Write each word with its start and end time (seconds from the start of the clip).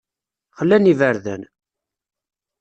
Xlan 0.57 0.85
iberdan. 0.91 1.41